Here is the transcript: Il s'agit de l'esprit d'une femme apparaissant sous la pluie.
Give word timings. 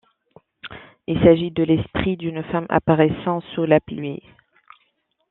Il 1.05 1.15
s'agit 1.21 1.51
de 1.51 1.61
l'esprit 1.61 2.17
d'une 2.17 2.41
femme 2.45 2.65
apparaissant 2.69 3.41
sous 3.53 3.65
la 3.65 3.79
pluie. 3.79 4.23